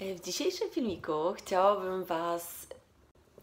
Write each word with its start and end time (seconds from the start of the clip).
W 0.00 0.20
dzisiejszym 0.20 0.70
filmiku 0.70 1.32
chciałabym 1.36 2.04
Was 2.04 2.66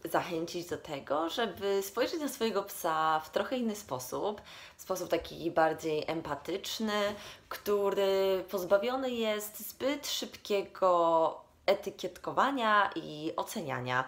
zachęcić 0.04 0.66
do 0.66 0.78
tego, 0.78 1.30
żeby 1.30 1.82
spojrzeć 1.82 2.20
na 2.20 2.28
swojego 2.28 2.62
psa 2.62 3.20
w 3.20 3.30
trochę 3.30 3.56
inny 3.56 3.76
sposób, 3.76 4.40
w 4.76 4.82
sposób 4.82 5.08
taki 5.08 5.50
bardziej 5.50 6.04
empatyczny, 6.06 7.14
który 7.48 8.44
pozbawiony 8.50 9.10
jest 9.10 9.68
zbyt 9.68 10.06
szybkiego 10.08 11.40
etykietkowania 11.66 12.90
i 12.96 13.32
oceniania. 13.36 14.04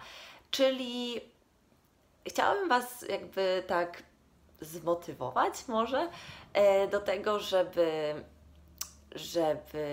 Czyli 0.51 1.21
chciałabym 2.29 2.69
Was 2.69 3.05
jakby 3.09 3.65
tak 3.67 4.03
zmotywować 4.61 5.69
może 5.69 6.09
e, 6.53 6.89
do 6.89 7.01
tego, 7.01 7.41
żeby 7.41 8.15
żeby 9.15 9.87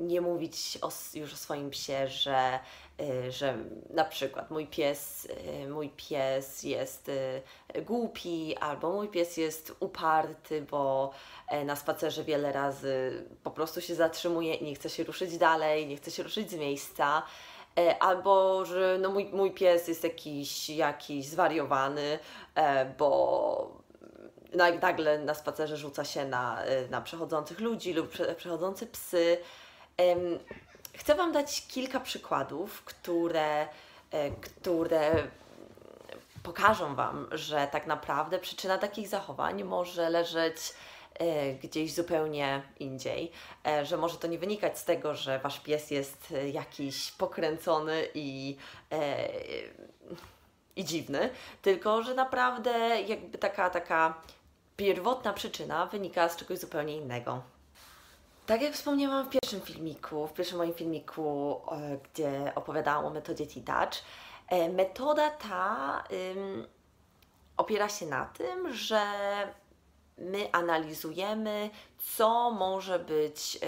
nie 0.00 0.20
mówić 0.20 0.78
o, 0.82 0.90
już 1.14 1.32
o 1.32 1.36
swoim 1.36 1.70
psie, 1.70 2.08
że, 2.08 2.58
y, 3.00 3.32
że 3.32 3.56
na 3.90 4.04
przykład 4.04 4.50
mój 4.50 4.66
pies, 4.66 5.28
y, 5.64 5.68
mój 5.68 5.88
pies 5.88 6.62
jest 6.62 7.08
y, 7.08 7.42
głupi, 7.82 8.56
albo 8.56 8.90
mój 8.90 9.08
pies 9.08 9.36
jest 9.36 9.76
uparty, 9.80 10.62
bo 10.62 11.10
e, 11.48 11.64
na 11.64 11.76
spacerze 11.76 12.24
wiele 12.24 12.52
razy 12.52 13.24
po 13.42 13.50
prostu 13.50 13.80
się 13.80 13.94
zatrzymuje 13.94 14.54
i 14.54 14.64
nie 14.64 14.74
chce 14.74 14.90
się 14.90 15.04
ruszyć 15.04 15.38
dalej, 15.38 15.86
nie 15.86 15.96
chce 15.96 16.10
się 16.10 16.22
ruszyć 16.22 16.50
z 16.50 16.54
miejsca. 16.54 17.22
E, 17.78 18.02
albo, 18.02 18.64
że 18.64 18.98
no 19.00 19.10
mój, 19.10 19.24
mój 19.32 19.50
pies 19.50 19.88
jest 19.88 20.04
jakiś, 20.04 20.70
jakiś 20.70 21.26
zwariowany, 21.26 22.18
e, 22.54 22.84
bo 22.98 23.80
nagle 24.80 25.18
na 25.18 25.34
spacerze 25.34 25.76
rzuca 25.76 26.04
się 26.04 26.24
na, 26.24 26.62
na 26.90 27.00
przechodzących 27.00 27.60
ludzi 27.60 27.92
lub 27.92 28.10
przechodzące 28.36 28.86
psy. 28.86 29.38
Chcę 31.00 31.14
Wam 31.14 31.32
dać 31.32 31.66
kilka 31.66 32.00
przykładów, 32.00 32.82
które, 32.84 33.68
e, 34.10 34.30
które 34.30 35.28
pokażą 36.42 36.94
Wam, 36.94 37.28
że 37.32 37.68
tak 37.72 37.86
naprawdę 37.86 38.38
przyczyna 38.38 38.78
takich 38.78 39.08
zachowań 39.08 39.64
może 39.64 40.10
leżeć 40.10 40.56
e, 41.14 41.52
gdzieś 41.52 41.94
zupełnie 41.94 42.62
indziej, 42.78 43.32
e, 43.66 43.86
że 43.86 43.96
może 43.96 44.18
to 44.18 44.26
nie 44.26 44.38
wynikać 44.38 44.78
z 44.78 44.84
tego, 44.84 45.14
że 45.14 45.38
Wasz 45.38 45.60
pies 45.60 45.90
jest 45.90 46.34
jakiś 46.52 47.12
pokręcony 47.12 48.08
i, 48.14 48.56
i 50.76 50.84
dziwny, 50.84 51.30
tylko 51.62 52.02
że 52.02 52.14
naprawdę 52.14 53.00
jakby 53.00 53.38
taka, 53.38 53.70
taka 53.70 54.14
pierwotna 54.76 55.32
przyczyna 55.32 55.86
wynika 55.86 56.28
z 56.28 56.36
czegoś 56.36 56.58
zupełnie 56.58 56.96
innego. 56.96 57.42
Tak 58.50 58.62
jak 58.62 58.72
wspomniałam 58.72 59.26
w 59.26 59.28
pierwszym 59.28 59.60
filmiku, 59.60 60.26
w 60.26 60.32
pierwszym 60.32 60.58
moim 60.58 60.74
filmiku, 60.74 61.60
gdzie 62.02 62.52
opowiadałam 62.54 63.06
o 63.06 63.10
metodzie 63.10 63.46
T-Touch, 63.46 64.04
e, 64.48 64.68
metoda 64.68 65.30
ta 65.30 66.04
opiera 67.56 67.88
się 67.88 68.06
na 68.06 68.24
tym, 68.24 68.72
że 68.72 69.02
my 70.18 70.52
analizujemy, 70.52 71.70
co 72.16 72.50
może 72.50 72.98
być, 72.98 73.58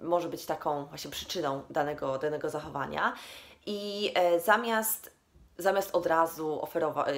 y, 0.00 0.04
może 0.04 0.28
być 0.28 0.46
taką 0.46 0.84
właśnie 0.84 1.10
przyczyną 1.10 1.62
danego, 1.70 2.18
danego 2.18 2.50
zachowania 2.50 3.14
i 3.66 4.12
zamiast 4.44 5.21
zamiast 5.58 5.94
od 5.94 6.06
razu 6.06 6.62
oferować, 6.62 7.14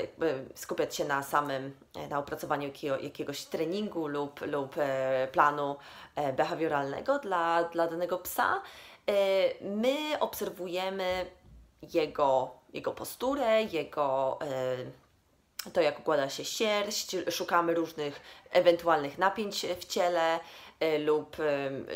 skupiać 0.55 0.97
się 0.97 1.05
na 1.05 1.23
samym, 1.23 1.77
e, 1.97 2.09
na 2.09 2.19
opracowaniu 2.19 2.69
jakiego, 2.69 2.99
jakiegoś 2.99 3.45
treningu 3.45 4.07
lub, 4.07 4.41
lub 4.41 4.75
e, 4.79 5.29
planu 5.33 5.77
e, 6.17 6.33
behawioralnego 6.33 7.19
dla, 7.19 7.65
dla 7.65 7.87
danego 7.87 8.19
psa, 8.19 8.63
my 9.61 10.21
obserwujemy 10.21 11.27
jego, 11.95 12.51
jego 12.73 12.93
posturę, 12.93 13.63
jego 13.63 14.39
to 15.73 15.81
jak 15.81 15.99
układa 15.99 16.29
się 16.29 16.45
sierść, 16.45 17.17
szukamy 17.31 17.75
różnych 17.75 18.21
ewentualnych 18.51 19.19
napięć 19.19 19.67
w 19.81 19.85
ciele, 19.85 20.41
lub 20.99 21.37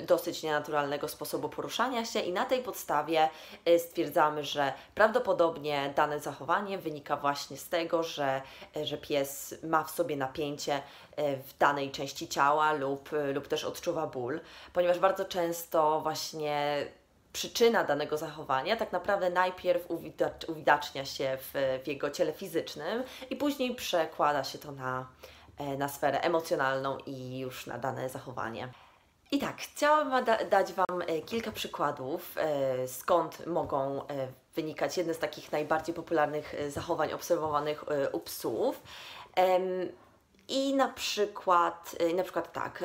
dosyć 0.06 0.43
nienaturalnego 0.43 1.09
sposobu 1.09 1.49
poruszania 1.49 2.05
się, 2.05 2.21
i 2.21 2.33
na 2.33 2.44
tej 2.44 2.62
podstawie 2.62 3.28
e, 3.65 3.78
stwierdzamy, 3.78 4.44
że 4.44 4.72
prawdopodobnie 4.94 5.93
dane 5.97 6.21
zachowanie 6.21 6.78
wynika 6.78 7.17
właśnie 7.17 7.56
z 7.56 7.69
tego, 7.69 8.03
że, 8.03 8.43
że 8.83 8.99
pies 8.99 9.55
ma 9.62 9.84
w 9.84 9.91
sobie 9.91 10.17
napięcie 10.17 10.83
w 11.19 11.59
danej 11.59 11.91
części 11.91 12.28
ciała 12.28 12.72
lub, 12.72 13.11
lub 13.34 13.49
też 13.49 13.65
odczuwa 13.65 14.06
ból, 14.06 14.41
ponieważ 14.72 14.99
bardzo 14.99 15.25
często 15.25 16.00
właśnie 16.00 16.87
przyczyna 17.33 17.84
danego 17.84 18.17
zachowania 18.17 18.77
tak 18.77 18.93
naprawdę 18.93 19.31
najpierw 19.31 19.91
uwidacz, 19.91 20.49
uwidacznia 20.49 21.05
się 21.05 21.38
w, 21.41 21.81
w 21.84 21.88
jego 21.88 22.11
ciele 22.11 22.33
fizycznym 22.33 23.03
i 23.31 23.37
później 23.37 23.75
przekłada 23.75 24.44
się 24.44 24.59
to 24.59 24.72
na, 24.72 25.06
na 25.78 25.88
sferę 25.88 26.20
emocjonalną 26.20 26.98
i 27.06 27.38
już 27.38 27.66
na 27.66 27.78
dane 27.78 28.08
zachowanie. 28.08 28.69
I 29.30 29.38
tak, 29.38 29.56
chciałabym 29.56 30.24
da 30.24 30.44
dać 30.44 30.72
Wam 30.72 31.02
e, 31.06 31.22
kilka 31.22 31.52
przykładów, 31.52 32.34
e, 32.36 32.88
skąd 32.88 33.46
mogą 33.46 34.02
wynikać 34.54 34.96
jedne 34.96 35.14
z 35.14 35.19
takich 35.19 35.52
najbardziej 35.52 35.94
popularnych 35.94 36.54
zachowań 36.69 37.12
obserwowanych 37.12 37.84
u 38.12 38.20
psów. 38.20 38.82
I 40.48 40.75
na 40.75 40.88
przykład, 40.88 41.97
y, 42.10 42.14
na 42.14 42.22
przykład 42.22 42.53
tak, 42.53 42.84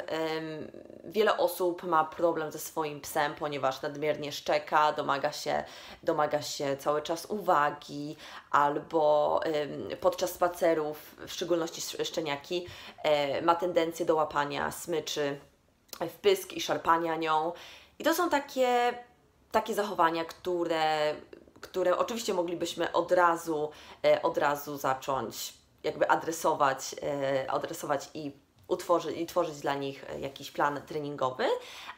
wiele 1.03 1.37
osób 1.37 1.83
ma 1.83 2.05
problem 2.05 2.51
ze 2.51 2.59
swoim 2.59 3.01
psem, 3.01 3.35
ponieważ 3.35 3.81
nadmiernie 3.81 4.31
szczeka, 4.31 4.93
domaga 4.93 5.31
się, 5.31 5.63
domaga 6.03 6.41
się 6.41 6.77
cały 6.77 7.01
czas 7.01 7.25
uwagi, 7.25 8.15
albo 8.51 9.39
podczas 10.01 10.31
spacerów, 10.31 11.15
w 11.27 11.31
szczególności 11.31 11.81
szczeniaki, 12.03 12.67
e, 13.03 13.41
ma 13.41 13.55
tendencję 13.55 14.05
do 14.05 14.15
łapania 14.15 14.71
smyczy 14.71 15.39
w 15.99 16.13
pysk 16.13 16.53
i 16.53 16.61
szarpania 16.61 17.15
nią. 17.15 17.53
I 17.99 18.03
to 18.03 18.13
są 18.13 18.29
takie, 18.29 18.97
takie 19.51 19.73
zachowania, 19.73 20.25
które, 20.25 21.15
które 21.61 21.97
oczywiście 21.97 22.33
moglibyśmy 22.33 22.91
od 22.91 23.11
razu, 23.11 23.69
e, 24.05 24.21
od 24.21 24.37
razu 24.37 24.77
zacząć 24.77 25.62
jakby 25.83 26.09
adresować, 26.09 26.95
e, 27.03 27.51
adresować 27.51 28.09
i 28.13 28.42
utworzyć, 28.73 29.17
i 29.17 29.25
tworzyć 29.25 29.59
dla 29.59 29.75
nich 29.75 30.05
e, 30.09 30.19
jakiś 30.19 30.51
plan 30.51 30.81
treningowy, 30.87 31.45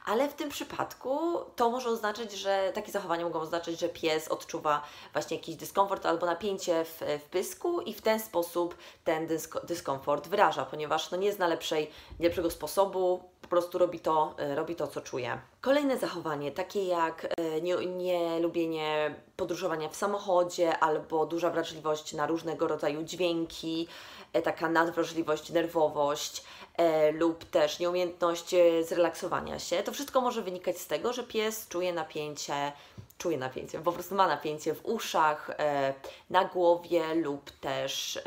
ale 0.05 0.29
w 0.29 0.33
tym 0.33 0.49
przypadku 0.49 1.19
to 1.55 1.69
może 1.69 1.89
oznaczać, 1.89 2.31
że 2.33 2.71
takie 2.75 2.91
zachowania 2.91 3.25
mogą 3.25 3.39
oznaczać, 3.39 3.79
że 3.79 3.89
pies 3.89 4.27
odczuwa 4.27 4.81
właśnie 5.13 5.37
jakiś 5.37 5.55
dyskomfort 5.55 6.05
albo 6.05 6.25
napięcie 6.25 6.85
w, 6.85 7.01
w 7.19 7.23
pysku 7.23 7.81
i 7.81 7.93
w 7.93 8.01
ten 8.01 8.19
sposób 8.19 8.77
ten 9.03 9.27
dyskomfort 9.63 10.27
wyraża, 10.27 10.65
ponieważ 10.65 11.11
no 11.11 11.17
nie 11.17 11.33
zna 11.33 11.47
lepszej, 11.47 11.91
lepszego 12.19 12.51
sposobu, 12.51 13.23
po 13.41 13.47
prostu 13.49 13.77
robi 13.77 13.99
to, 13.99 14.35
e, 14.37 14.55
robi 14.55 14.75
to, 14.75 14.87
co 14.87 15.01
czuje. 15.01 15.39
Kolejne 15.61 15.97
zachowanie, 15.97 16.51
takie 16.51 16.85
jak 16.85 17.27
nie, 17.61 17.75
nie 17.75 18.39
lubienie 18.39 19.15
podróżowania 19.37 19.89
w 19.89 19.95
samochodzie 19.95 20.79
albo 20.79 21.25
duża 21.25 21.49
wrażliwość 21.49 22.13
na 22.13 22.27
różnego 22.27 22.67
rodzaju 22.67 23.03
dźwięki, 23.03 23.87
e, 23.87 24.24
taka 24.41 24.69
nadwrażliwość, 24.69 25.50
nerwowość 25.50 26.44
e, 26.78 27.12
lub 27.12 27.46
też 27.46 27.79
nieumiejętność 27.79 28.53
e, 28.53 28.84
zrelaksowania 28.84 29.59
się. 29.59 29.84
To 29.84 29.91
wszystko 29.91 30.22
może 30.22 30.41
wynikać 30.41 30.78
z 30.78 30.88
tego, 30.88 31.13
że 31.13 31.23
pies 31.23 31.68
czuje 31.68 31.94
napięcie, 31.94 32.72
czuje 33.18 33.38
napięcie, 33.38 33.79
po 33.79 33.91
prostu 33.91 34.16
ma 34.16 34.28
napięcie 34.28 34.73
w 34.73 34.85
uszach, 34.85 35.50
e, 35.50 35.94
na 36.29 36.46
głowie 36.46 37.16
lub 37.16 37.51
też, 37.51 38.19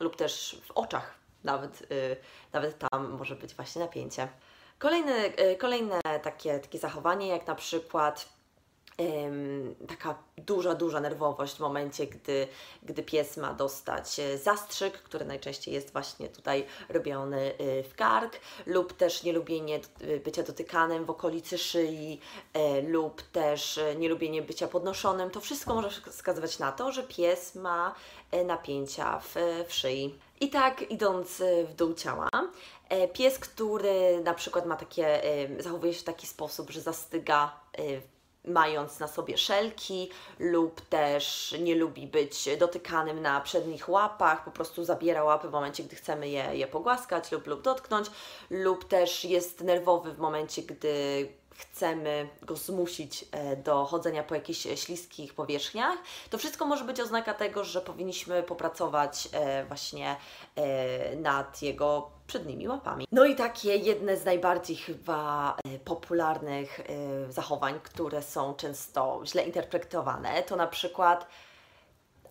lub 0.00 0.16
też 0.16 0.60
w 0.64 0.70
oczach. 0.70 1.18
Nawet, 1.44 1.82
e, 1.82 2.16
nawet 2.52 2.78
tam 2.78 3.08
może 3.08 3.36
być 3.36 3.54
właśnie 3.54 3.82
napięcie. 3.82 4.28
Kolejne, 4.78 5.14
e, 5.14 5.56
kolejne 5.56 6.00
takie, 6.22 6.58
takie 6.58 6.78
zachowanie, 6.78 7.28
jak 7.28 7.46
na 7.46 7.54
przykład 7.54 8.28
taka 9.88 10.14
duża, 10.36 10.74
duża 10.74 11.00
nerwowość 11.00 11.56
w 11.56 11.60
momencie, 11.60 12.06
gdy, 12.06 12.48
gdy 12.82 13.02
pies 13.02 13.36
ma 13.36 13.54
dostać 13.54 14.20
e, 14.20 14.38
zastrzyk, 14.38 15.02
który 15.02 15.24
najczęściej 15.24 15.74
jest 15.74 15.92
właśnie 15.92 16.28
tutaj 16.28 16.66
robiony 16.88 17.54
e, 17.58 17.82
w 17.82 17.94
kark, 17.94 18.40
lub 18.66 18.92
też 18.92 19.22
nielubienie 19.22 19.76
e, 19.76 20.16
bycia 20.16 20.42
dotykanym 20.42 21.04
w 21.04 21.10
okolicy 21.10 21.58
szyi, 21.58 22.20
lub 22.88 23.22
też 23.22 23.80
nielubienie 23.96 24.42
bycia 24.42 24.68
podnoszonym. 24.68 25.30
To 25.30 25.40
wszystko 25.40 25.74
może 25.74 25.90
wskazywać 25.90 26.58
na 26.58 26.72
to, 26.72 26.92
że 26.92 27.02
pies 27.02 27.54
ma 27.54 27.94
napięcia 28.44 29.18
w, 29.20 29.34
w 29.68 29.74
szyi. 29.74 30.18
I 30.40 30.50
tak 30.50 30.90
idąc 30.90 31.42
w 31.68 31.74
dół 31.74 31.94
ciała, 31.94 32.28
pies, 33.12 33.38
który 33.38 34.20
na 34.24 34.34
przykład 34.34 34.66
ma 34.66 34.76
takie, 34.76 35.22
zachowuje 35.58 35.94
się 35.94 36.00
w 36.00 36.04
taki 36.04 36.26
sposób, 36.26 36.70
że 36.70 36.80
zastyga 36.80 37.60
mając 38.44 39.00
na 39.00 39.08
sobie 39.08 39.38
szelki 39.38 40.10
lub 40.38 40.80
też 40.80 41.54
nie 41.60 41.74
lubi 41.74 42.06
być 42.06 42.48
dotykanym 42.58 43.22
na 43.22 43.40
przednich 43.40 43.88
łapach, 43.88 44.44
po 44.44 44.50
prostu 44.50 44.84
zabiera 44.84 45.24
łapy 45.24 45.48
w 45.48 45.52
momencie, 45.52 45.82
gdy 45.82 45.96
chcemy 45.96 46.28
je, 46.28 46.44
je 46.52 46.66
pogłaskać 46.66 47.32
lub, 47.32 47.46
lub 47.46 47.62
dotknąć, 47.62 48.10
lub 48.50 48.84
też 48.88 49.24
jest 49.24 49.60
nerwowy 49.60 50.12
w 50.12 50.18
momencie, 50.18 50.62
gdy 50.62 51.28
chcemy 51.58 52.28
go 52.42 52.56
zmusić 52.56 53.24
e, 53.32 53.56
do 53.56 53.84
chodzenia 53.84 54.22
po 54.22 54.34
jakichś 54.34 54.66
śliskich 54.74 55.34
powierzchniach, 55.34 55.98
to 56.30 56.38
wszystko 56.38 56.66
może 56.66 56.84
być 56.84 57.00
oznaka 57.00 57.34
tego, 57.34 57.64
że 57.64 57.80
powinniśmy 57.80 58.42
popracować 58.42 59.28
e, 59.32 59.64
właśnie 59.64 60.16
e, 60.56 61.16
nad 61.16 61.62
jego 61.62 62.10
przednimi 62.26 62.68
łapami. 62.68 63.06
No 63.12 63.24
i 63.24 63.36
takie 63.36 63.76
jedne 63.76 64.16
z 64.16 64.24
najbardziej 64.24 64.76
chyba 64.76 65.56
popularnych 65.84 66.80
zachowań, 67.28 67.80
które 67.82 68.22
są 68.22 68.54
często 68.54 69.20
źle 69.24 69.42
interpretowane, 69.42 70.42
to 70.42 70.56
na 70.56 70.66
przykład 70.66 71.26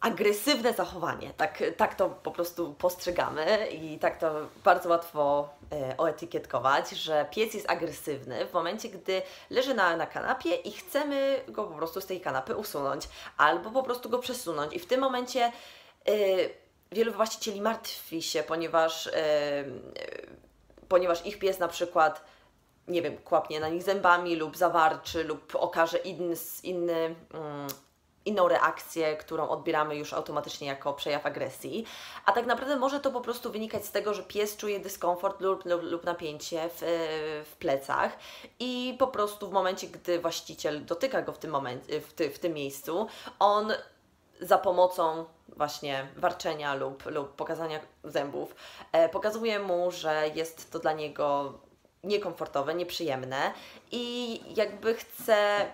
agresywne 0.02 0.74
zachowanie. 0.74 1.34
Tak, 1.38 1.64
tak 1.78 1.96
to 1.96 2.10
po 2.10 2.32
prostu 2.32 2.74
postrzegamy 2.74 3.68
i 3.68 4.00
tak 4.00 4.20
to 4.20 4.48
bardzo 4.64 4.90
łatwo 4.90 5.50
e, 5.72 5.98
oetykietkować, 5.98 6.90
że 6.90 7.26
pies 7.32 7.54
jest 7.54 7.70
agresywny 7.70 8.46
w 8.46 8.54
momencie, 8.54 8.90
gdy 8.90 9.22
leży 9.50 9.74
na, 9.74 9.98
na 9.98 10.06
kanapie 10.06 10.56
i 10.56 10.72
chcemy 10.72 11.42
go 11.48 11.64
po 11.64 11.76
prostu 11.76 12.02
z 12.02 12.06
tej 12.06 12.22
kanapy 12.22 12.56
usunąć 12.56 13.10
albo 13.38 13.72
po 13.72 13.84
prostu 13.84 14.10
go 14.10 14.20
przesunąć. 14.20 14.74
I 14.74 14.80
w 14.80 14.86
tym 14.86 15.02
momencie 15.02 15.46
e, 15.46 15.52
wielu 16.92 17.14
właścicieli 17.14 17.62
martwi 17.62 18.22
się, 18.22 18.44
ponieważ, 18.44 19.08
e, 19.08 19.12
ponieważ 20.88 21.26
ich 21.26 21.40
pies 21.40 21.60
na 21.60 21.68
przykład 21.68 22.38
nie 22.88 23.02
wiem, 23.02 23.18
kłapnie 23.18 23.60
na 23.60 23.70
nich 23.70 23.84
zębami 23.84 24.36
lub 24.36 24.58
zawarczy 24.58 25.24
lub 25.24 25.56
okaże 25.56 25.98
inny, 25.98 26.36
inny 26.64 27.16
mm, 27.34 27.68
inną 28.28 28.48
reakcję, 28.48 29.18
którą 29.18 29.50
odbieramy 29.50 29.96
już 29.96 30.14
automatycznie 30.14 30.68
jako 30.68 30.94
przejaw 30.94 31.26
agresji, 31.26 31.86
a 32.26 32.32
tak 32.32 32.46
naprawdę 32.46 32.76
może 32.76 33.00
to 33.00 33.12
po 33.12 33.22
prostu 33.22 33.52
wynikać 33.52 33.86
z 33.86 33.92
tego, 33.92 34.14
że 34.14 34.24
pies 34.24 34.58
czuje 34.58 34.80
dyskomfort 34.80 35.42
lub, 35.42 35.66
lub, 35.66 35.84
lub 35.84 36.04
napięcie 36.04 36.70
w, 36.70 36.82
w 37.52 37.56
plecach 37.58 38.18
i 38.60 38.96
po 39.00 39.08
prostu 39.08 39.50
w 39.50 39.52
momencie, 39.52 39.88
gdy 39.88 40.20
właściciel 40.20 40.86
dotyka 40.86 41.22
go 41.22 41.32
w 41.32 41.38
tym, 41.38 41.52
momencie, 41.52 42.02
w, 42.02 42.14
ty, 42.14 42.30
w 42.30 42.40
tym 42.40 42.54
miejscu, 42.54 43.08
on 43.40 43.74
za 44.42 44.58
pomocą 44.58 45.26
właśnie 45.48 46.08
warczenia 46.16 46.76
lub, 46.76 47.06
lub 47.06 47.36
pokazania 47.36 47.80
zębów 48.04 48.56
e, 48.92 49.10
pokazuje 49.10 49.60
mu, 49.60 49.92
że 49.92 50.30
jest 50.36 50.72
to 50.72 50.80
dla 50.80 50.94
niego 50.94 51.54
niekomfortowe, 52.04 52.76
nieprzyjemne 52.76 53.54
i 53.92 54.42
jakby 54.56 54.94
chce 54.94 55.66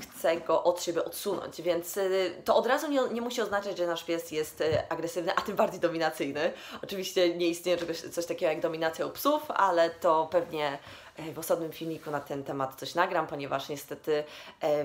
chce 0.00 0.40
go 0.40 0.64
od 0.64 0.82
siebie 0.82 1.04
odsunąć, 1.04 1.62
więc 1.62 1.96
y, 1.96 2.32
to 2.44 2.56
od 2.56 2.66
razu 2.66 2.90
nie, 2.90 3.00
nie, 3.12 3.20
musi 3.20 3.42
oznaczać, 3.42 3.78
że 3.78 3.86
nasz 3.86 4.04
pies 4.04 4.30
jest 4.30 4.60
y, 4.60 4.88
agresywny, 4.88 5.34
a 5.36 5.40
tym 5.40 5.56
bardziej 5.56 5.80
dominacyjny. 5.80 6.52
Oczywiście 6.82 7.36
nie 7.36 7.48
istnieje 7.48 7.78
czegoś, 7.78 8.00
coś 8.00 8.26
takiego 8.26 8.52
jak 8.52 8.60
dominacja 8.60 9.06
u 9.06 9.10
psów, 9.10 9.50
ale 9.50 9.90
to 9.90 10.28
pewnie 10.30 10.78
y, 11.18 11.32
w 11.32 11.38
osobnym 11.38 11.72
filmiku 11.72 12.10
na 12.10 12.20
ten 12.20 12.44
temat 12.44 12.74
coś 12.74 12.94
nagram, 12.94 13.26
ponieważ 13.26 13.68
niestety 13.68 14.24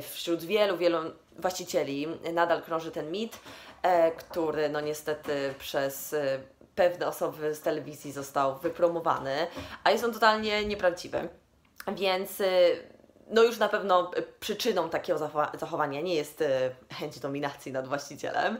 wśród 0.01 0.43
wielu, 0.43 0.77
wielu 0.77 0.97
właścicieli 1.37 2.07
nadal 2.33 2.61
krąży 2.61 2.91
ten 2.91 3.11
mit, 3.11 3.39
który 4.17 4.69
no 4.69 4.81
niestety 4.81 5.53
przez 5.59 6.15
pewne 6.75 7.07
osoby 7.07 7.55
z 7.55 7.61
telewizji 7.61 8.11
został 8.11 8.59
wypromowany, 8.59 9.47
a 9.83 9.91
jest 9.91 10.03
on 10.03 10.13
totalnie 10.13 10.65
nieprawdziwy. 10.65 11.29
Więc 11.95 12.41
no 13.29 13.43
już 13.43 13.57
na 13.57 13.69
pewno 13.69 14.11
e, 14.15 14.21
przyczyną 14.39 14.89
takiego 14.89 15.29
zachowania 15.59 16.01
nie 16.01 16.15
jest 16.15 16.41
e, 16.41 16.71
chęć 16.93 17.19
dominacji 17.19 17.71
nad 17.71 17.87
właścicielem, 17.87 18.57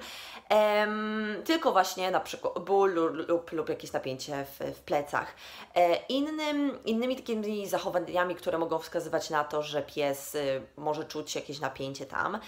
tylko 1.46 1.72
właśnie 1.72 2.12
na 2.12 2.20
przykład 2.20 2.60
ból 2.60 2.94
lub, 3.28 3.52
lub 3.52 3.70
jakieś 3.70 3.94
napięcie 3.94 4.46
w, 4.46 4.76
w 4.78 4.80
plecach. 4.80 5.36
E, 5.76 5.96
innym, 5.96 6.84
innymi 6.86 7.16
takimi 7.16 7.68
zachowaniami, 7.68 8.36
które 8.36 8.58
mogą 8.58 8.80
wskazywać 8.80 9.30
na 9.30 9.44
to, 9.44 9.64
że 9.64 9.82
pies 9.82 10.38
może 10.78 11.06
czuć 11.06 11.36
jakieś 11.36 11.60
napięcie 11.60 12.06
tam, 12.06 12.40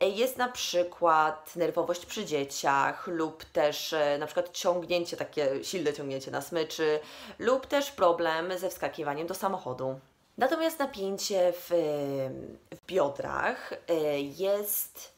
jest 0.00 0.36
na 0.36 0.48
przykład 0.48 1.56
nerwowość 1.56 2.06
przy 2.06 2.24
dzieciach 2.24 3.06
lub 3.06 3.44
też 3.44 3.94
na 4.18 4.26
przykład 4.26 4.50
ciągnięcie, 4.52 5.16
takie 5.16 5.64
silne 5.64 5.92
ciągnięcie 5.92 6.30
na 6.30 6.40
smyczy 6.40 7.00
lub 7.38 7.66
też 7.66 7.90
problem 7.90 8.58
ze 8.58 8.70
wskakiwaniem 8.70 9.26
do 9.26 9.34
samochodu. 9.34 10.00
Natomiast 10.40 10.78
napięcie 10.78 11.52
w, 11.52 11.70
w 12.74 12.86
biodrach 12.86 13.72
e, 13.88 14.20
jest, 14.20 15.12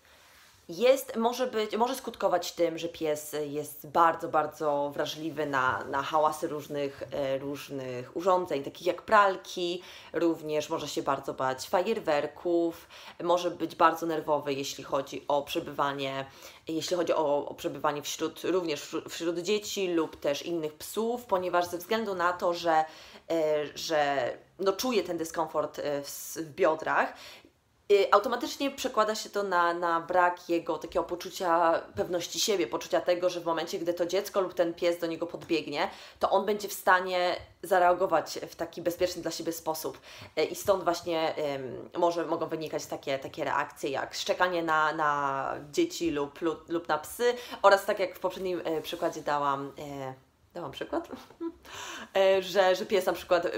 jest, 0.69 1.16
może, 1.16 1.46
być, 1.46 1.76
może 1.76 1.94
skutkować 1.94 2.52
tym, 2.52 2.78
że 2.78 2.88
pies 2.88 3.36
jest 3.46 3.86
bardzo, 3.86 4.28
bardzo 4.28 4.90
wrażliwy 4.94 5.46
na, 5.46 5.84
na 5.84 6.02
hałasy 6.02 6.48
różnych, 6.48 7.02
e, 7.12 7.38
różnych 7.38 8.16
urządzeń, 8.16 8.62
takich 8.62 8.86
jak 8.86 9.02
pralki, 9.02 9.82
również 10.12 10.70
może 10.70 10.88
się 10.88 11.02
bardzo 11.02 11.34
bać 11.34 11.69
fajerwerków, 11.69 12.88
może 13.22 13.50
być 13.50 13.74
bardzo 13.74 14.06
nerwowy, 14.06 14.54
jeśli 14.54 14.84
chodzi 14.84 15.24
o 15.28 15.42
przebywanie, 15.42 16.26
jeśli 16.69 16.96
chodzi 16.96 17.12
o, 17.12 17.46
o 17.46 17.54
przebywanie 17.54 18.02
wśród, 18.02 18.44
również 18.44 18.96
wśród 19.08 19.38
dzieci 19.38 19.88
lub 19.88 20.20
też 20.20 20.42
innych 20.42 20.74
psów, 20.74 21.24
ponieważ 21.24 21.66
ze 21.66 21.78
względu 21.78 22.14
na 22.14 22.32
to, 22.32 22.54
że, 22.54 22.84
e, 23.30 23.66
że 23.74 24.32
no, 24.62 24.72
czuje 24.72 25.02
ten 25.02 25.18
dyskomfort 25.18 25.78
e, 25.78 26.02
w, 26.02 26.36
w 26.36 26.54
biodrach, 26.54 27.14
automatycznie 28.10 28.70
przekłada 28.70 29.14
się 29.14 29.30
to 29.30 29.42
na, 29.42 29.74
na 29.74 30.00
brak 30.00 30.48
jego 30.48 30.78
takiego 30.78 31.04
poczucia 31.04 31.82
pewności 31.94 32.40
siebie, 32.40 32.66
poczucia 32.66 33.00
tego, 33.00 33.30
że 33.30 33.40
w 33.40 33.44
momencie, 33.44 33.78
gdy 33.78 33.94
to 33.94 34.06
dziecko 34.06 34.40
lub 34.40 34.54
ten 34.54 34.74
pies 34.74 34.98
do 34.98 35.06
niego 35.06 35.26
podbiegnie, 35.26 35.90
to 36.18 36.30
on 36.30 36.46
będzie 36.46 36.68
w 36.68 36.72
stanie 36.72 37.36
zareagować 37.62 38.38
w 38.48 38.56
taki 38.56 38.82
bezpieczny 38.82 39.22
dla 39.22 39.30
siebie 39.30 39.52
sposób. 39.52 40.00
E, 40.36 40.44
I 40.44 40.54
stąd 40.54 40.84
właśnie 40.84 41.34
um, 41.36 41.90
może 42.00 42.26
mogą 42.26 42.46
wynikać 42.46 42.86
takie, 42.86 43.18
takie 43.18 43.44
reakcje 43.44 43.90
jak 43.90 44.14
szczekanie 44.14 44.62
na, 44.62 44.92
na 44.92 45.54
dzieci 45.72 46.10
lub, 46.10 46.40
lub, 46.40 46.68
lub 46.68 46.88
na 46.88 46.98
psy 46.98 47.34
oraz 47.62 47.84
tak 47.84 47.98
jak 47.98 48.16
w 48.16 48.20
poprzednim 48.20 48.62
e, 48.64 48.82
przykładzie 48.82 49.22
dałam. 49.22 49.72
E, 49.78 50.31
dałam 50.54 50.70
przykład, 50.72 51.08
e, 52.16 52.43
że, 52.43 52.76
że 52.76 52.87
pies 52.87 53.06
na 53.06 53.12
przykład, 53.12 53.46
e, 53.46 53.50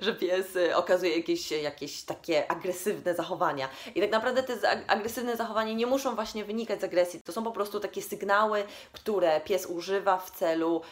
że 0.00 0.14
pies 0.14 0.56
e, 0.56 0.76
okazuje 0.76 1.16
jakieś, 1.16 1.50
jakieś 1.50 2.02
takie 2.02 2.50
agresywne 2.50 3.14
zachowania. 3.14 3.68
I 3.94 4.00
tak 4.00 4.10
naprawdę 4.10 4.42
te 4.42 4.84
agresywne 4.86 5.36
zachowania 5.36 5.72
nie 5.72 5.86
muszą 5.86 6.14
właśnie 6.14 6.44
wynikać 6.44 6.80
z 6.80 6.84
agresji. 6.84 7.22
To 7.22 7.32
są 7.32 7.44
po 7.44 7.52
prostu 7.52 7.80
takie 7.80 8.02
sygnały, 8.02 8.64
które 8.92 9.40
pies 9.40 9.66
używa 9.66 10.18
w 10.18 10.30
celu, 10.30 10.82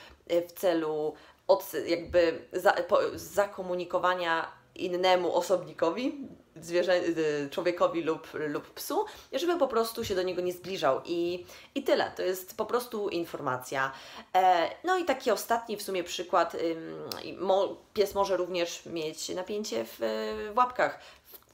w 0.49 0.53
celu 0.53 1.15
od, 1.49 1.73
jakby 1.87 2.49
za, 2.53 2.73
po, 2.73 2.99
zakomunikowania 3.15 4.53
innemu 4.75 5.35
osobnikowi, 5.35 6.29
zwierzę, 6.61 6.97
y, 6.97 7.49
człowiekowi 7.51 8.03
lub, 8.03 8.29
lub 8.35 8.71
psu, 8.71 9.05
żeby 9.33 9.59
po 9.59 9.69
prostu 9.69 10.05
się 10.05 10.15
do 10.15 10.23
niego 10.23 10.43
nie 10.43 10.53
zbliżał. 10.53 11.01
I, 11.05 11.47
i 11.75 11.83
tyle. 11.83 12.13
To 12.17 12.23
jest 12.23 12.57
po 12.57 12.67
prostu 12.67 13.09
informacja. 13.09 13.93
E, 14.35 14.71
no 14.85 14.99
i 14.99 15.05
taki 15.05 15.31
ostatni 15.31 15.77
w 15.77 15.83
sumie 15.83 16.05
przykład. 16.05 16.57
pies 17.95 18.15
może 18.15 18.37
również 18.37 18.87
mieć 18.87 19.29
napięcie 19.29 19.85
w, 19.85 19.97
w 20.53 20.57
łapkach, 20.57 20.99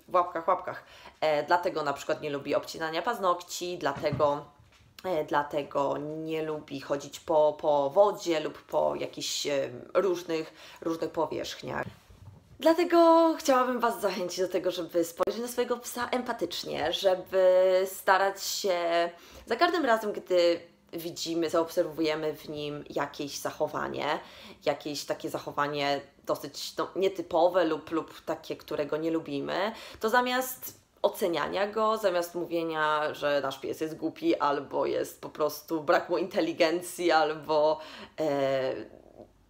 w 0.09 0.15
łapkach, 0.15 0.49
łapkach. 0.49 0.85
E, 1.21 1.43
dlatego 1.43 1.83
na 1.83 1.93
przykład 1.93 2.23
nie 2.23 2.31
lubi 2.31 2.55
obcinania 2.55 3.03
paznokci, 3.03 3.79
dlatego 3.79 4.45
e, 5.05 5.25
dlatego 5.25 5.97
nie 5.99 6.43
lubi 6.43 6.81
chodzić 6.81 7.21
po, 7.21 7.57
po 7.61 7.91
wodzie 7.91 8.41
lub 8.41 8.63
po 8.63 8.95
jakichś 8.95 9.47
różnych, 9.95 10.53
różnych 10.81 11.11
powierzchniach. 11.11 11.87
Dlatego 12.61 13.35
chciałabym 13.38 13.81
Was 13.81 14.00
zachęcić 14.00 14.40
do 14.40 14.49
tego, 14.49 14.71
żeby 14.71 15.05
spojrzeć 15.05 15.43
na 15.43 15.49
swojego 15.49 15.76
psa 15.76 16.09
empatycznie, 16.09 16.93
żeby 16.93 17.43
starać 17.87 18.45
się 18.45 19.11
za 19.47 19.57
każdym 19.57 19.85
razem, 19.85 20.12
gdy 20.12 20.61
widzimy, 20.93 21.50
zaobserwujemy 21.50 22.37
w 22.37 22.49
nim 22.49 22.85
jakieś 22.90 23.38
zachowanie, 23.38 24.19
jakieś 24.64 25.05
takie 25.05 25.31
zachowanie 25.31 26.00
dosyć 26.26 26.76
no, 26.76 26.88
nietypowe 26.97 27.64
lub, 27.64 27.90
lub 27.90 28.21
takie, 28.21 28.57
którego 28.57 28.97
nie 28.97 29.11
lubimy, 29.11 29.73
to 30.00 30.09
zamiast 30.09 30.81
oceniania 31.02 31.67
go, 31.67 31.97
zamiast 31.97 32.35
mówienia, 32.35 33.14
że 33.14 33.40
nasz 33.43 33.61
pies 33.61 33.81
jest 33.81 33.97
głupi, 33.97 34.37
albo 34.37 34.87
jest 34.87 35.21
po 35.21 35.29
prostu 35.29 35.83
brak 35.83 36.09
mu 36.09 36.19
inteligencji, 36.19 37.11
albo 37.11 37.81
e, 38.21 38.75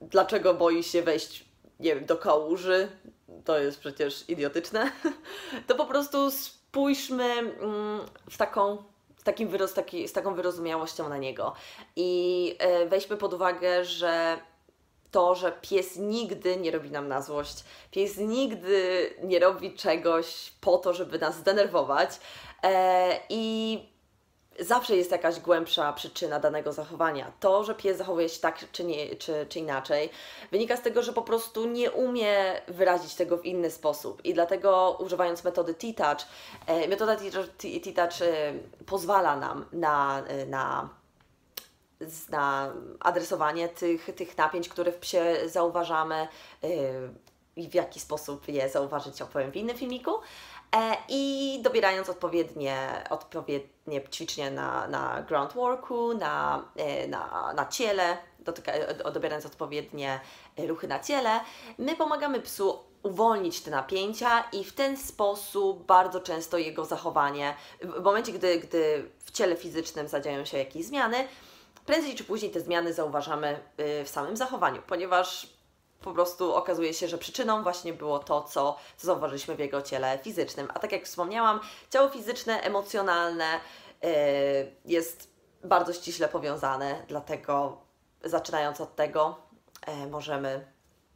dlaczego 0.01 0.55
boi 0.55 0.83
się 0.83 1.03
wejść 1.03 1.50
nie 1.81 1.95
wiem, 1.95 2.07
do 2.07 2.17
kałuży, 2.17 2.89
to 3.45 3.59
jest 3.59 3.81
przecież 3.81 4.29
idiotyczne, 4.29 4.93
to 5.67 5.75
po 5.75 5.87
prostu 5.87 6.31
spójrzmy 6.31 7.25
mm, 7.25 8.01
w 8.31 8.37
taką, 8.37 8.77
z, 9.17 9.23
takim 9.23 9.49
wyroz, 9.49 9.75
taki, 9.75 10.09
z 10.09 10.13
taką 10.13 10.35
wyrozumiałością 10.35 11.09
na 11.09 11.17
niego. 11.17 11.53
I 11.97 12.57
e, 12.59 12.87
weźmy 12.87 13.17
pod 13.17 13.35
uwagę, 13.35 13.85
że 13.85 14.39
to, 15.11 15.35
że 15.35 15.53
pies 15.53 15.97
nigdy 15.97 16.57
nie 16.57 16.71
robi 16.71 16.91
nam 16.91 17.09
na 17.09 17.23
złość, 17.23 17.65
pies 17.91 18.17
nigdy 18.17 19.11
nie 19.23 19.39
robi 19.39 19.75
czegoś 19.75 20.53
po 20.61 20.79
to, 20.79 20.95
żeby 20.95 21.19
nas 21.19 21.37
zdenerwować 21.37 22.11
e, 22.63 23.21
i 23.29 23.79
zawsze 24.61 24.97
jest 24.97 25.11
jakaś 25.11 25.41
głębsza 25.41 25.93
przyczyna 25.93 26.41
danego 26.41 26.73
zachowania. 26.73 27.33
To, 27.41 27.65
że 27.65 27.75
pies 27.75 27.99
zachowuje 27.99 28.29
się 28.29 28.41
tak 28.41 28.65
czy, 28.73 28.85
nie, 28.85 29.17
czy, 29.17 29.47
czy 29.49 29.59
inaczej, 29.59 30.11
wynika 30.51 30.77
z 30.77 30.83
tego, 30.83 31.03
że 31.03 31.13
po 31.13 31.23
prostu 31.23 31.67
nie 31.69 31.91
umie 31.91 32.63
wyrazić 32.69 33.15
tego 33.15 33.37
w 33.37 33.45
inny 33.45 33.71
sposób. 33.71 34.25
I 34.25 34.35
dlatego 34.35 34.97
używając 35.01 35.45
metody 35.45 35.75
T-Touch, 35.75 36.27
e, 36.67 36.89
metoda 36.89 37.17
T-Touch 37.17 38.23
e, 38.23 38.53
pozwala 38.87 39.37
nam 39.37 39.67
na, 39.73 40.23
e, 40.27 40.47
na 40.47 40.89
na 42.29 42.73
adresowanie 43.01 43.69
tych, 43.69 44.15
tych 44.17 44.39
napięć, 44.39 44.69
które 44.69 44.93
w 44.93 44.97
psie 44.97 45.37
zauważamy 45.47 46.29
i 47.57 47.69
w 47.69 47.75
jaki 47.75 48.01
sposób 48.01 48.49
je 48.49 48.69
zauważyć, 48.69 49.23
opowiem 49.23 49.53
w 49.53 49.57
innym 49.57 49.77
filmiku. 49.77 50.11
E, 50.77 50.97
I 51.09 51.59
dobierając 51.63 52.09
odpowiednie, 52.09 53.05
odpowiednie 53.11 54.03
ćwiczenia 54.11 54.51
na, 54.51 54.89
na 54.89 55.23
groundworku, 55.23 56.15
na, 56.15 56.65
e, 56.77 57.09
na, 57.09 57.53
na 57.57 57.67
ciele, 57.67 58.17
dotyka, 58.39 58.73
dobierając 59.15 59.47
odpowiednie 59.47 60.21
ruchy 60.59 60.89
na 60.89 60.99
ciele, 60.99 61.41
my 61.79 61.97
pomagamy 61.97 62.41
psu 62.41 62.79
uwolnić 63.03 63.61
te 63.61 63.71
napięcia 63.71 64.45
i 64.53 64.65
w 64.65 64.73
ten 64.73 64.97
sposób 64.97 65.87
bardzo 65.87 66.21
często 66.21 66.59
jego 66.59 66.85
zachowanie, 66.85 67.55
w 67.83 68.03
momencie, 68.03 68.33
gdy, 68.33 68.59
gdy 68.59 69.11
w 69.19 69.31
ciele 69.31 69.57
fizycznym 69.57 70.09
zadziają 70.09 70.45
się 70.45 70.59
jakieś 70.59 70.85
zmiany, 70.85 71.29
prędzej 71.87 72.15
czy 72.15 72.25
później 72.25 72.51
te 72.51 72.61
zmiany 72.61 72.93
zauważamy 72.93 73.61
y, 73.81 74.05
w 74.05 74.09
samym 74.09 74.37
zachowaniu, 74.37 74.83
ponieważ 74.87 75.47
po 76.01 76.13
prostu 76.13 76.55
okazuje 76.55 76.95
się, 76.95 77.09
że 77.09 77.19
przyczyną 77.19 77.63
właśnie 77.63 77.93
było 77.93 78.19
to, 78.19 78.43
co, 78.43 78.77
co 78.97 79.07
zauważyliśmy 79.07 79.57
w 79.57 79.59
jego 79.59 79.83
ciele 79.83 80.19
fizycznym. 80.19 80.69
A 80.75 80.79
tak 80.79 80.93
jak 80.93 81.05
wspomniałam, 81.05 81.61
ciało 81.91 82.09
fizyczne, 82.09 82.61
emocjonalne 82.61 83.61
yy, 84.03 84.11
jest 84.85 85.31
bardzo 85.65 85.93
ściśle 85.93 86.29
powiązane, 86.29 87.05
dlatego 87.09 87.77
zaczynając 88.25 88.81
od 88.81 88.97
tego, 88.97 89.37
yy, 89.87 90.07
możemy 90.11 90.67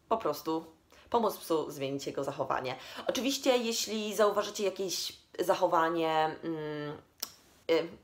po 0.08 0.16
prostu 0.16 0.64
pomóc 1.10 1.36
psu 1.36 1.70
zmienić 1.70 2.06
jego 2.06 2.24
zachowanie. 2.24 2.76
Oczywiście, 3.06 3.56
jeśli 3.56 4.14
zauważycie 4.14 4.64
jakieś 4.64 5.12
zachowanie, 5.38 6.36
yy, 6.42 6.92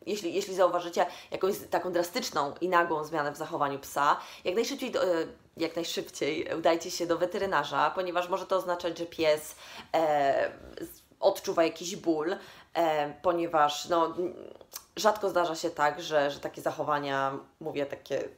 jeśli, 0.07 0.35
jeśli 0.35 0.55
zauważycie 0.55 1.07
jakąś 1.31 1.55
taką 1.71 1.93
drastyczną 1.93 2.55
i 2.61 2.69
nagłą 2.69 3.05
zmianę 3.05 3.33
w 3.33 3.37
zachowaniu 3.37 3.79
psa, 3.79 4.17
jak 4.45 4.55
najszybciej, 4.55 4.97
y, 4.97 5.29
jak 5.61 5.77
najszybciej 5.77 6.49
udajcie 6.59 6.91
się 6.91 7.07
do 7.07 7.19
weterynarza, 7.19 7.93
ponieważ 7.95 8.29
może 8.29 8.47
to 8.47 8.57
oznaczać, 8.57 8.99
że 8.99 9.07
pies 9.07 9.57
e, 9.95 10.53
odczuwa 11.21 11.65
jakiś 11.65 11.97
ból, 11.97 12.37
e, 12.75 13.15
ponieważ 13.23 13.89
no, 13.89 14.15
rzadko 14.97 15.31
zdarza 15.31 15.55
się 15.55 15.71
tak, 15.71 16.03
że, 16.03 16.31
że 16.31 16.41
takie 16.41 16.63
zachowania, 16.63 17.39
mówię 17.61 17.87
takie 17.87 18.29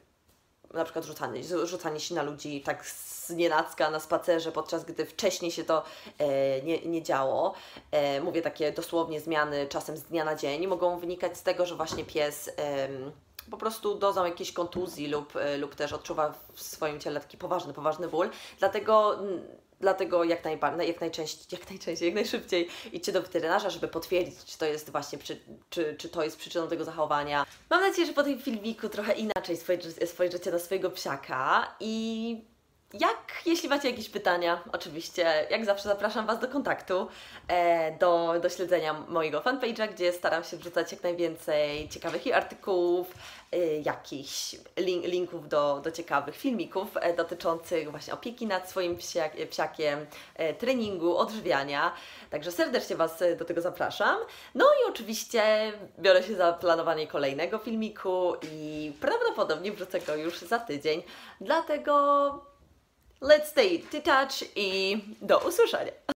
na 0.73 0.83
przykład 0.83 1.05
rzucanie, 1.05 1.43
rzucanie 1.63 1.99
się 1.99 2.15
na 2.15 2.23
ludzi 2.23 2.61
tak 2.61 2.85
z 2.85 3.29
nienacka 3.29 3.89
na 3.89 3.99
spacerze, 3.99 4.51
podczas 4.51 4.85
gdy 4.85 5.05
wcześniej 5.05 5.51
się 5.51 5.63
to 5.63 5.83
e, 6.17 6.61
nie, 6.61 6.85
nie 6.85 7.03
działo. 7.03 7.53
E, 7.91 8.21
mówię 8.21 8.41
takie 8.41 8.71
dosłownie 8.71 9.21
zmiany 9.21 9.67
czasem 9.67 9.97
z 9.97 10.03
dnia 10.03 10.25
na 10.25 10.35
dzień, 10.35 10.67
mogą 10.67 10.99
wynikać 10.99 11.37
z 11.37 11.43
tego, 11.43 11.65
że 11.65 11.75
właśnie 11.75 12.05
pies 12.05 12.49
e, 12.57 12.87
po 13.51 13.57
prostu 13.57 13.95
dozą 13.95 14.25
jakiejś 14.25 14.51
kontuzji 14.51 15.07
lub, 15.07 15.35
e, 15.35 15.57
lub 15.57 15.75
też 15.75 15.93
odczuwa 15.93 16.33
w 16.53 16.61
swoim 16.61 16.99
ciele 16.99 17.19
taki 17.19 17.37
poważny, 17.37 17.73
poważny 17.73 18.07
ból. 18.07 18.29
Dlatego 18.59 19.19
Dlatego 19.83 20.23
jak, 20.23 20.43
najbardziej, 20.43 20.87
jak, 20.87 21.01
najczęściej, 21.01 21.59
jak 21.59 21.69
najczęściej, 21.69 22.05
jak 22.05 22.15
najszybciej 22.15 22.69
idźcie 22.91 23.11
do 23.11 23.21
weterynarza, 23.21 23.69
żeby 23.69 23.87
potwierdzić, 23.87 24.45
czy 24.45 24.57
to 24.57 24.65
jest 24.65 24.89
właśnie, 24.89 25.17
przy, 25.17 25.37
czy, 25.69 25.95
czy 25.99 26.09
to 26.09 26.23
jest 26.23 26.37
przyczyną 26.37 26.67
tego 26.67 26.83
zachowania. 26.83 27.45
Mam 27.69 27.81
nadzieję, 27.81 28.07
że 28.07 28.13
po 28.13 28.23
tym 28.23 28.39
filmiku 28.39 28.89
trochę 28.89 29.13
inaczej 29.13 29.57
spojrzycie 30.05 30.51
na 30.51 30.59
swojego 30.59 30.91
psiaka 30.91 31.75
i 31.79 32.52
jak, 32.93 33.41
jeśli 33.45 33.69
macie 33.69 33.89
jakieś 33.89 34.09
pytania, 34.09 34.63
oczywiście, 34.71 35.47
jak 35.49 35.65
zawsze 35.65 35.89
zapraszam 35.89 36.25
Was 36.25 36.39
do 36.39 36.47
kontaktu, 36.47 37.07
e, 37.47 37.97
do, 37.97 38.33
do 38.41 38.49
śledzenia 38.49 38.93
mojego 38.93 39.41
fanpage'a, 39.41 39.93
gdzie 39.93 40.13
staram 40.13 40.43
się 40.43 40.57
wrzucać 40.57 40.91
jak 40.91 41.03
najwięcej 41.03 41.89
ciekawych 41.89 42.35
artykułów, 42.35 43.13
e, 43.51 43.57
jakichś 43.79 44.55
link, 44.77 45.05
linków 45.05 45.49
do, 45.49 45.81
do 45.83 45.91
ciekawych 45.91 46.35
filmików 46.35 46.97
e, 46.97 47.13
dotyczących 47.13 47.91
właśnie 47.91 48.13
opieki 48.13 48.47
nad 48.47 48.69
swoim 48.69 48.97
psiak, 48.97 49.31
psiakiem, 49.49 50.05
treningu, 50.57 51.17
odżywiania. 51.17 51.93
Także 52.29 52.51
serdecznie 52.51 52.95
Was 52.95 53.23
do 53.39 53.45
tego 53.45 53.61
zapraszam. 53.61 54.19
No 54.55 54.65
i 54.65 54.89
oczywiście 54.89 55.73
biorę 55.99 56.23
się 56.23 56.35
za 56.35 56.53
planowanie 56.53 57.07
kolejnego 57.07 57.57
filmiku 57.57 58.33
i 58.51 58.91
prawdopodobnie 59.01 59.71
wrzucę 59.71 59.99
go 59.99 60.15
już 60.15 60.39
za 60.39 60.59
tydzień. 60.59 61.03
Dlatego 61.41 62.52
Let's 63.23 63.49
stay 63.49 63.79
to 63.79 64.01
touch 64.01 64.43
i 64.55 64.97
do 65.21 65.37
usłyszenia. 65.37 65.91